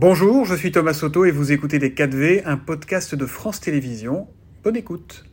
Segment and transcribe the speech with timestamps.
[0.00, 4.28] Bonjour, je suis Thomas Soto et vous écoutez Les 4V, un podcast de France Télévisions.
[4.62, 5.24] Bonne écoute.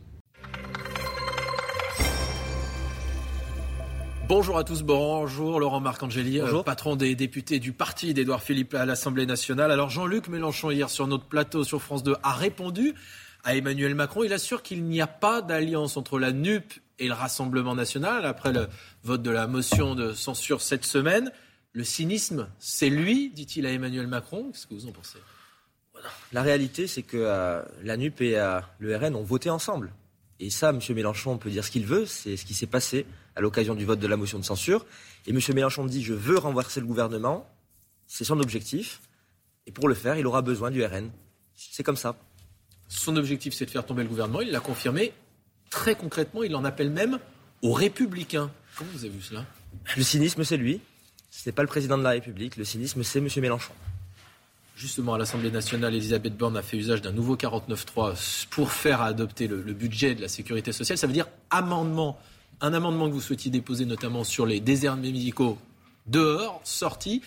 [4.28, 6.60] Bonjour à tous, bonjour Laurent Marcangeli, Bonjour.
[6.60, 9.70] euh, patron des députés du parti d'Édouard Philippe à l'Assemblée nationale.
[9.70, 12.94] Alors Jean-Luc Mélenchon hier sur notre plateau sur France 2 a répondu
[13.44, 14.24] à Emmanuel Macron.
[14.24, 18.52] Il assure qu'il n'y a pas d'alliance entre la NUP et le Rassemblement national après
[18.52, 18.66] le
[19.04, 21.30] vote de la motion de censure cette semaine.
[21.76, 24.50] Le cynisme, c'est lui, dit-il à Emmanuel Macron.
[24.50, 25.18] Qu'est-ce que vous en pensez?
[26.32, 29.92] La réalité, c'est que euh, la NUP et euh, le RN ont voté ensemble.
[30.40, 30.80] Et ça, M.
[30.94, 33.98] Mélenchon peut dire ce qu'il veut, c'est ce qui s'est passé à l'occasion du vote
[33.98, 34.86] de la motion de censure.
[35.26, 35.40] Et M.
[35.54, 37.46] Mélenchon dit je veux renverser le gouvernement,
[38.06, 39.02] c'est son objectif.
[39.66, 41.10] Et pour le faire, il aura besoin du RN.
[41.54, 42.16] C'est comme ça.
[42.88, 44.40] Son objectif, c'est de faire tomber le gouvernement.
[44.40, 45.12] Il l'a confirmé.
[45.68, 47.18] Très concrètement, il en appelle même
[47.60, 48.50] aux républicains.
[48.78, 49.44] Comment vous avez vu cela?
[49.94, 50.80] Le cynisme, c'est lui.
[51.36, 52.56] Ce n'est pas le président de la République.
[52.56, 53.28] Le cynisme, c'est M.
[53.36, 53.74] Mélenchon.
[54.74, 59.46] Justement, à l'Assemblée nationale, Elisabeth Borne a fait usage d'un nouveau 49.3 pour faire adopter
[59.46, 60.96] le, budget de la sécurité sociale.
[60.96, 62.18] Ça veut dire amendement,
[62.62, 65.58] un amendement que vous souhaitiez déposer notamment sur les déserts médicaux
[66.06, 67.20] dehors, sortis.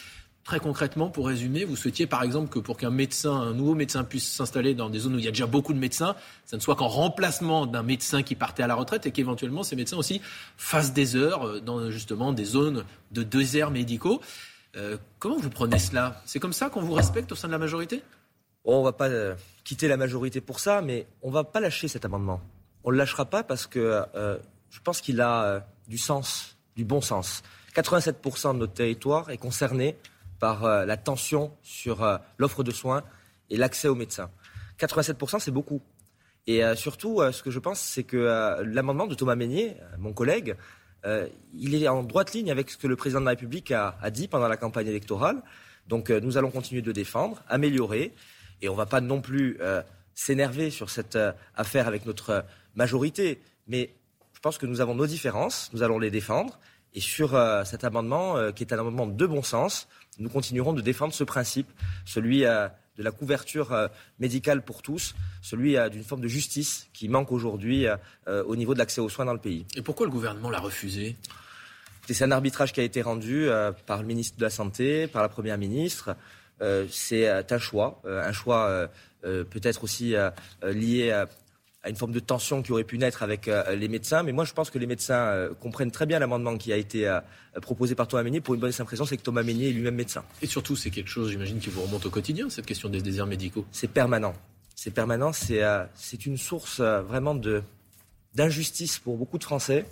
[0.50, 4.74] Très concrètement, pour résumer, vous souhaitiez par exemple que pour qu'un nouveau médecin puisse s'installer
[4.74, 6.16] dans des zones où il y a déjà beaucoup de médecins,
[6.48, 9.76] ça ne soit qu'en remplacement d'un médecin qui partait à la retraite et qu'éventuellement ces
[9.76, 10.22] médecins aussi
[10.58, 14.22] fassent des heures euh, dans justement des zones de déserts médicaux.
[14.76, 16.20] Euh, comment vous prenez cela?
[16.26, 18.02] C'est comme ça qu'on vous respecte au sein de la majorité?
[18.66, 22.06] On va pas euh, quitter la majorité pour ça, mais on va pas lâcher cet
[22.06, 22.42] amendement.
[22.84, 24.02] On le lâchera pas parce que
[24.72, 27.44] je pense qu'il a du sens, du bon sens.
[27.76, 29.96] 87% de notre territoire est concerné
[30.40, 33.04] par euh, la tension sur euh, l'offre de soins
[33.50, 34.30] et l'accès aux médecins.
[34.80, 35.82] 87%, c'est beaucoup.
[36.48, 40.56] Et euh, surtout, ce que je pense, c'est que l'amendement de Thomas Meignet, mon collègue,
[41.54, 44.28] il est en droite ligne avec ce que le président de la République a, dit
[44.28, 45.42] pendant la campagne électorale.
[45.88, 48.14] Donc nous allons continuer de défendre, améliorer,
[48.62, 49.60] et on ne va pas non plus
[50.14, 51.18] s'énerver sur cette
[51.56, 53.42] affaire avec notre majorité.
[53.68, 53.94] Mais
[54.34, 56.60] je pense que nous avons nos différences, nous allons les défendre.
[56.94, 57.30] Et sur
[57.66, 59.88] cet amendement, qui est un amendement de bon sens,
[60.20, 61.70] nous continuerons de défendre ce principe,
[62.06, 63.88] celui euh, de la couverture euh,
[64.20, 67.88] médicale pour tous, celui euh, d'une forme de justice qui manque aujourd'hui
[68.28, 69.66] au niveau de l'accès aux soins dans le pays.
[69.76, 71.16] Et pourquoi le gouvernement l'a refusé?
[72.08, 73.48] C'est un arbitrage qui a été rendu
[73.86, 76.16] par le ministre de la Santé, par la Première ministre.
[76.90, 78.90] C'est un choix, un choix
[79.22, 80.16] peut-être aussi
[80.64, 81.26] lié
[81.84, 84.24] à, une forme de tension qui aurait pu naître avec euh, les médecins.
[84.24, 87.08] Mais moi, je pense que les médecins euh, comprennent très bien l'amendement qui a été
[87.08, 87.20] euh,
[87.62, 90.24] proposé par Thomas Meignet pour une bonne impression, c'est que Thomas Meignet est lui-même médecin.
[90.42, 93.28] Et surtout, c'est quelque chose, j'imagine, qui vous remonte au quotidien, cette question des déserts
[93.28, 93.66] médicaux.
[93.72, 94.34] C'est permanent.
[94.76, 95.34] C'est permanent.
[95.34, 95.62] C'est
[95.96, 97.62] c'est une source vraiment de
[98.34, 99.86] d'injustice pour beaucoup de Français.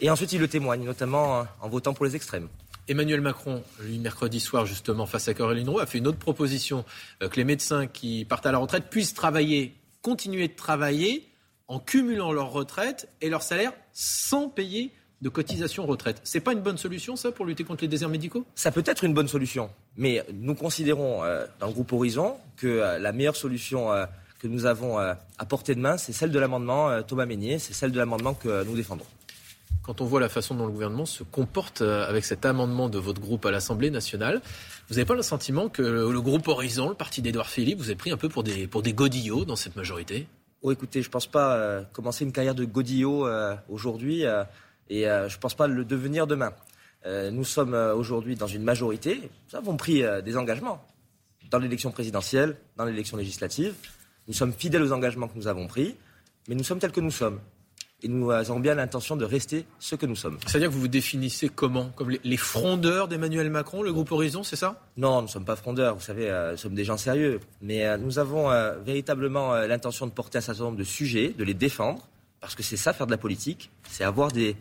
[0.00, 2.48] Et ensuite, il le témoigne, notamment en votant pour les extrêmes.
[2.88, 6.86] Emmanuel Macron, lui, mercredi soir, justement, face à Caroline Roux, a fait une autre proposition
[7.22, 11.28] euh, que les médecins qui partent à la retraite puissent travailler, continuer de travailler
[11.66, 16.20] en cumulant leur retraite et leur salaire sans payer de cotisation retraite.
[16.24, 18.44] C'est pas une bonne solution, ça, pour lutter contre les déserts médicaux?
[18.54, 22.66] Ça peut être une bonne solution, mais nous considérons euh, dans le groupe Horizon que
[22.66, 24.06] euh, la meilleure solution euh,
[24.38, 27.90] que nous avons à portée de main, c'est celle de l'amendement Thomas Meignet, c'est celle
[27.90, 29.04] de l'amendement que nous défendons.
[29.82, 32.98] Quand on voit la façon dont le gouvernement se comporte euh, avec cet amendement de
[32.98, 34.42] votre groupe à l'Assemblée nationale,
[34.88, 37.96] vous n'avez pas le sentiment que le, groupe Horizon, le parti d'Édouard Philippe, vous avez
[37.96, 40.28] pris un peu pour des, pour des godillots dans cette majorité?
[40.62, 44.24] Oh, écoutez, je ne pense pas euh, commencer une carrière de godillot euh, aujourd'hui
[44.90, 46.52] et je ne pense pas le devenir demain.
[47.06, 50.84] Nous sommes aujourd'hui dans une majorité, nous avons pris des engagements
[51.50, 53.74] dans l'élection présidentielle, dans l'élection législative.
[54.26, 55.96] Nous sommes fidèles aux engagements que nous avons pris,
[56.48, 57.40] mais nous sommes tels que nous sommes.
[58.02, 60.38] Et nous avons bien l'intention de rester ce que nous sommes.
[60.46, 64.44] C'est-à-dire que vous vous définissez comment Comme les, les frondeurs d'Emmanuel Macron, le groupe Horizon,
[64.44, 64.80] c'est ça?
[64.96, 67.40] Non, nous ne sommes pas frondeurs, vous savez, euh, nous sommes des gens sérieux.
[67.60, 71.42] Mais euh, nous avons euh, véritablement l'intention de porter un certain nombre de sujets, de
[71.42, 72.06] les défendre,
[72.40, 74.54] parce que c'est ça faire de la politique, c'est avoir des,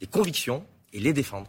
[0.00, 0.62] des convictions
[0.92, 1.46] et les défendre.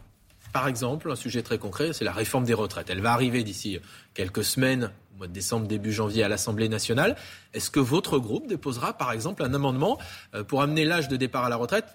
[0.54, 2.88] Par exemple, un sujet très concret, c'est la réforme des retraites.
[2.88, 3.78] Elle va arriver d'ici
[4.14, 7.16] quelques semaines, au mois de décembre, début janvier, à l'Assemblée nationale.
[7.54, 9.98] Est-ce que votre groupe déposera, par exemple, un amendement
[10.34, 11.86] euh, pour amener l'âge de départ à la retraite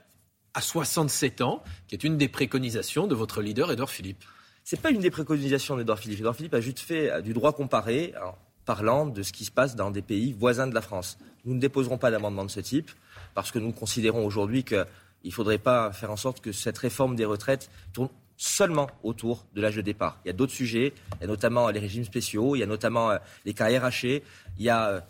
[0.53, 4.23] à 67 ans, qui est une des préconisations de votre leader, Édouard Philippe?
[4.63, 6.19] C'est pas une des préconisations d'Edouard Philippe.
[6.19, 8.35] Edouard Philippe a juste fait euh, du droit comparé en
[8.65, 11.19] parlant de ce qui se passe dans des pays voisins de la France.
[11.45, 12.89] Nous ne déposerons pas d'amendement de ce type
[13.35, 14.85] parce que nous considérons aujourd'hui qu'il
[15.23, 19.61] ne faudrait pas faire en sorte que cette réforme des retraites tourne seulement autour de
[19.61, 20.19] l'âge de départ.
[20.25, 22.67] Il y a d'autres sujets, il y a notamment les régimes spéciaux, il y a
[22.67, 24.23] notamment euh, les carrières hachées,
[24.57, 25.01] il y a euh,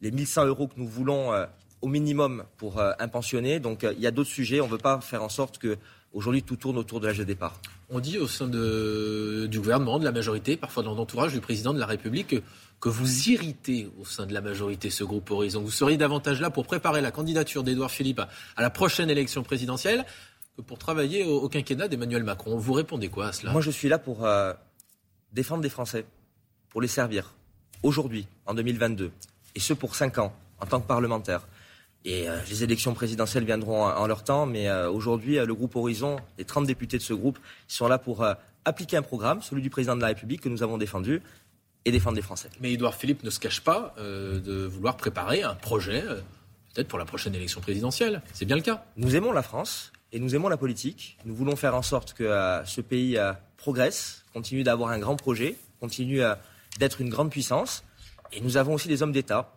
[0.00, 1.46] les 1100 euros que nous voulons euh,
[1.82, 3.60] au minimum pour un pensionné.
[3.60, 5.76] Donc il y a d'autres sujets, on ne veut pas faire en sorte que
[6.12, 7.60] aujourd'hui tout tourne autour de l'âge de départ.
[7.90, 11.78] On dit au sein du gouvernement, de la majorité, parfois dans l'entourage du président de
[11.78, 12.34] la République,
[12.80, 15.60] que, vous irritez au sein de la majorité ce groupe Horizon.
[15.60, 20.04] Vous seriez davantage là pour préparer la candidature d'Édouard Philippe à, la prochaine élection présidentielle
[20.62, 22.56] pour travailler au, au quinquennat d'Emmanuel Macron.
[22.56, 23.52] Vous répondez quoi à cela?
[23.52, 24.52] Moi, je suis là pour euh,
[25.32, 26.04] défendre des Français,
[26.68, 27.34] pour les servir,
[27.82, 29.10] aujourd'hui, en 2022,
[29.54, 31.46] et ce pour cinq ans, en tant que parlementaire.
[32.04, 35.76] Et euh, les élections présidentielles viendront en, en leur temps, mais euh, aujourd'hui, le groupe
[35.76, 38.24] Horizon, les 30 députés de ce groupe, sont là pour
[38.64, 41.22] appliquer un programme, celui du président de la République que nous avons défendu,
[41.86, 42.50] et défendre les Français.
[42.60, 46.16] Mais Édouard Philippe ne se cache pas euh, de vouloir préparer un projet, euh,
[46.74, 48.22] peut-être pour la prochaine élection présidentielle.
[48.32, 48.84] C'est bien le cas.
[48.96, 51.18] Nous aimons la France et nous aimons la politique.
[51.24, 53.18] Nous voulons faire en sorte que euh, ce pays
[53.56, 56.20] progresse, continue d'avoir un grand projet, continue
[56.78, 57.84] d'être une grande puissance.
[58.32, 59.52] Et nous avons aussi des hommes d'État.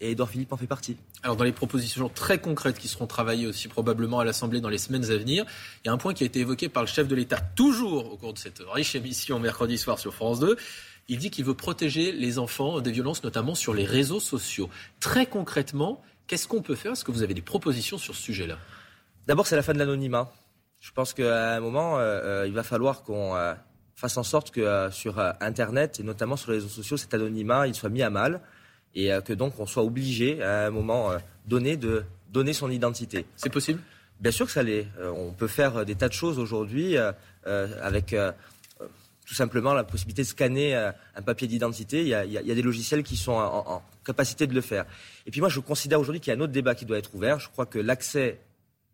[0.00, 0.96] et Édouard Philippe en fait partie.
[1.22, 4.78] Alors dans les propositions très concrètes qui seront travaillées aussi probablement à l'Assemblée dans les
[4.78, 5.44] semaines à venir,
[5.84, 8.12] il y a un point qui a été évoqué par le chef de l'État toujours
[8.12, 10.56] au cours de cette riche émission mercredi soir sur France 2.
[11.08, 14.70] Il dit qu'il veut protéger les enfants des violences, notamment sur les réseaux sociaux.
[15.00, 16.92] Très concrètement, qu'est-ce qu'on peut faire?
[16.92, 18.56] Est-ce que vous avez des propositions sur ce sujet-là?
[19.30, 20.28] D'abord, c'est la fin de l'anonymat.
[20.80, 23.54] Je pense qu'à un moment, euh, il va falloir qu'on euh,
[23.94, 27.68] fasse en sorte que euh, sur Internet, et notamment sur les réseaux sociaux, cet anonymat
[27.68, 28.40] il soit mis à mal
[28.96, 31.12] et que donc on soit obligé à un moment
[31.46, 33.24] donné de donner son identité.
[33.36, 33.80] C'est possible?
[34.18, 34.88] Bien sûr que ça l'est.
[35.00, 36.96] on peut faire des tas de choses aujourd'hui
[37.44, 38.16] avec
[39.24, 42.00] tout simplement la possibilité de scanner un papier d'identité.
[42.00, 44.60] Il, y a, il y a des logiciels qui sont en, en, capacité de le
[44.60, 44.86] faire.
[45.24, 47.14] Et puis moi, je considère aujourd'hui qu'il y a un autre débat qui doit être
[47.14, 47.38] ouvert.
[47.38, 48.40] Je crois que l'accès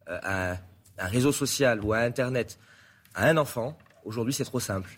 [0.07, 0.59] à un,
[0.99, 2.59] un, réseau social ou à Internet
[3.15, 4.91] à un enfant, aujourd'hui, c'est trop simple.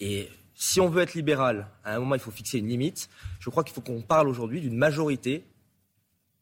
[0.00, 3.08] Et si on veut être libéral, à un moment, il faut fixer une limite.
[3.40, 5.44] Je crois qu'il faut qu'on parle aujourd'hui d'une majorité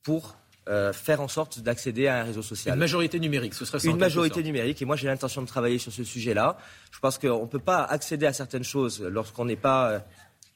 [0.02, 0.36] pour
[0.68, 2.74] euh, faire en sorte d'accéder à un réseau social.
[2.74, 5.78] Une majorité numérique, ce serait ça Une majorité numérique, et moi j'ai l'intention de travailler
[5.78, 6.56] sur ce sujet-là.
[6.92, 9.98] Je pense qu'on ne peut pas accéder à certaines choses lorsqu'on n'est pas euh,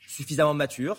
[0.06, 0.96] suffisamment mature.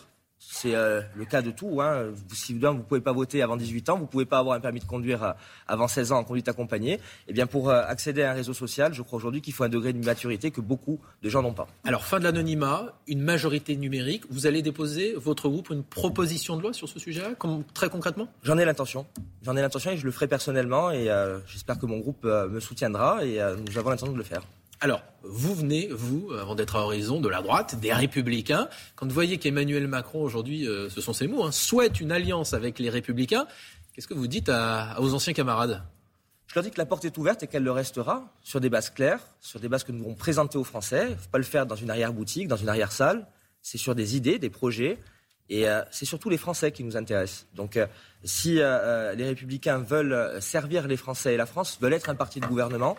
[0.49, 1.81] C'est euh, le cas de tout.
[1.81, 2.13] Hein.
[2.33, 4.61] Si vous ne pouvez pas voter avant 18 ans, vous ne pouvez pas avoir un
[4.61, 5.31] permis de conduire euh,
[5.67, 6.99] avant 16 ans en conduite accompagnée.
[7.27, 9.69] Eh bien, pour euh, accéder à un réseau social, je crois aujourd'hui qu'il faut un
[9.69, 11.67] degré de maturité que beaucoup de gens n'ont pas.
[11.83, 14.23] Alors, fin de l'anonymat, une majorité numérique.
[14.29, 17.31] Vous allez déposer, votre groupe, une proposition de loi sur ce sujet-là,
[17.73, 18.29] très concrètement?
[18.41, 19.05] J'en ai l'intention.
[19.43, 20.91] J'en ai l'intention et je le ferai personnellement.
[20.91, 23.25] Et euh, j'espère que mon groupe me soutiendra.
[23.25, 24.41] Et nous avons l'intention de le faire.
[24.79, 28.69] Alors, vous venez, vous, avant d'être à Horizon, de la droite, des Républicains.
[28.95, 32.53] Quand vous voyez qu'Emmanuel Macron, aujourd'hui, euh, ce sont ses mots, hein, souhaite une alliance
[32.53, 33.47] avec les Républicains,
[33.93, 35.81] qu'est-ce que vous dites à, aux anciens camarades?
[36.45, 38.91] Je leur dis que la porte est ouverte et qu'elle le restera, sur des bases
[38.91, 41.07] claires, sur des bases que nous allons présenter aux Français.
[41.09, 43.27] Il ne faut pas le faire dans une arrière-boutique, dans une arrière-salle.
[43.63, 44.99] C'est sur des idées, des projets.
[45.49, 47.47] Et euh, c'est surtout les Français qui nous intéressent.
[47.55, 47.87] Donc, euh,
[48.23, 52.39] si euh, les Républicains veulent servir les Français et la France, veulent être un parti
[52.39, 52.95] de gouvernement,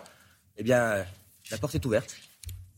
[0.57, 1.05] eh bien
[1.51, 2.15] la porte est ouverte.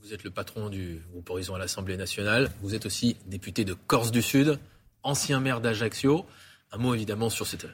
[0.02, 2.52] Vous êtes le patron du groupe Horizon à l'Assemblée nationale.
[2.62, 4.60] Vous êtes aussi député de Corse du Sud,
[5.04, 6.26] ancien maire d'Ajaccio.
[6.72, 7.68] Un mot évidemment sur cette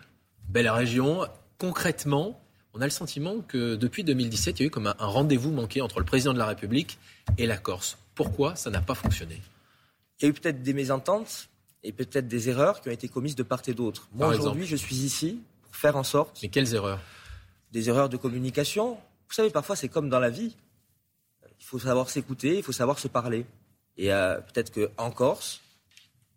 [0.50, 1.28] belle région.
[1.58, 2.42] Concrètement,
[2.74, 5.82] on a le sentiment que depuis 2017, il y a eu comme un, rendez-vous manqué
[5.82, 6.98] entre le président de la République
[7.38, 7.98] et la Corse.
[8.16, 9.42] Pourquoi ça n'a pas fonctionné?
[10.20, 11.50] Il y a eu peut-être des mésententes
[11.84, 14.10] et peut-être des erreurs qui ont été commises de part et d'autre.
[14.14, 16.40] Moi, aujourd'hui, je suis ici pour faire en sorte.
[16.42, 17.00] Mais quelles erreurs?
[17.72, 18.98] Des erreurs de communication.
[19.28, 20.56] Vous savez, parfois, c'est comme dans la vie
[21.60, 23.46] il faut savoir s'écouter, il faut savoir se parler.
[23.98, 25.62] Et euh, peut-être qu'en Corse,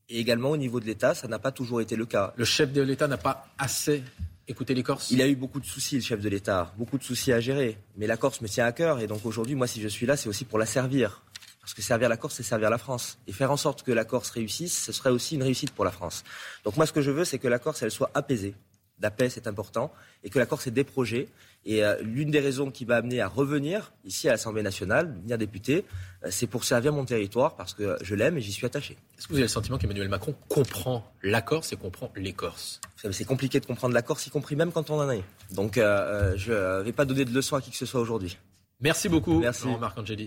[0.08, 2.32] et également au niveau de l'État, ça n'a pas toujours été le cas.
[2.36, 4.02] Le chef de l'État n'a pas assez
[4.48, 5.10] écouté les Corses?
[5.10, 7.78] Il a eu beaucoup de soucis, le chef de l'État, beaucoup de soucis à gérer.
[7.96, 10.16] Mais la Corse me tient à cœur, et donc aujourd'hui, moi, si je suis là,
[10.16, 11.22] c'est aussi pour la servir.
[11.60, 13.18] Parce que servir la Corse, c'est servir la France.
[13.28, 15.92] Et faire en sorte que la Corse réussisse, ce serait aussi une réussite pour la
[15.92, 16.24] France.
[16.64, 18.54] Donc moi, ce que je veux, c'est que la Corse, elle soit apaisée.
[19.00, 19.92] La paix, c'est important,
[20.24, 21.28] et que la Corse ait des projets.
[21.66, 25.36] Et euh, l'une des raisons qui m'a amené à revenir ici à l'Assemblée nationale, devenir
[25.36, 25.84] député,
[26.24, 28.96] euh, c'est pour servir mon territoire parce que je l'aime et j'y suis attaché.
[29.18, 32.80] Est-ce que vous avez le sentiment qu'Emmanuel Macron comprend la Corse et comprend les Corses
[33.10, 35.22] C'est compliqué de comprendre la Corse, y compris même quand on en est.
[35.52, 38.38] Donc euh, je ne vais pas donner de leçons à qui que ce soit aujourd'hui.
[38.80, 39.68] Merci beaucoup, Merci.
[39.78, 40.26] Marc Angeli.